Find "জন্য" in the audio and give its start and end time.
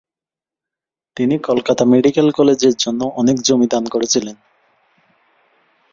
2.75-3.01